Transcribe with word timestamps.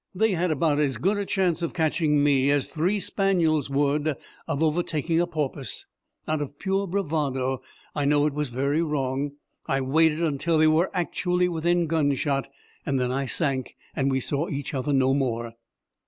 They 0.15 0.31
had 0.31 0.49
about 0.49 0.79
as 0.79 0.97
good 0.97 1.19
a 1.19 1.27
chance 1.27 1.61
of 1.61 1.75
catching 1.75 2.23
me 2.23 2.49
as 2.49 2.65
three 2.67 2.99
spaniels 2.99 3.69
would 3.69 4.07
have 4.07 4.17
of 4.47 4.63
overtaking 4.63 5.21
a 5.21 5.27
porpoise. 5.27 5.85
Out 6.27 6.41
of 6.41 6.57
pure 6.57 6.87
bravado 6.87 7.61
I 7.93 8.05
know 8.05 8.25
it 8.25 8.33
was 8.33 8.49
very 8.49 8.81
wrong 8.81 9.33
I 9.67 9.79
waited 9.81 10.23
until 10.23 10.57
they 10.57 10.65
were 10.65 10.89
actually 10.95 11.47
within 11.47 11.85
gunshot. 11.85 12.47
Then 12.83 13.11
I 13.11 13.27
sank 13.27 13.75
and 13.95 14.09
we 14.09 14.19
saw 14.19 14.49
each 14.49 14.73
other 14.73 14.91
no 14.91 15.13
more. 15.13 15.53